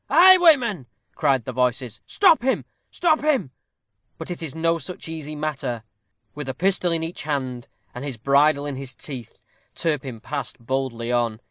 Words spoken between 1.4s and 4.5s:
voices: "stop him, stop him!" But it